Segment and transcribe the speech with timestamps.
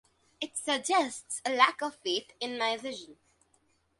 [0.41, 3.17] It suggests a lack of faith in my vision.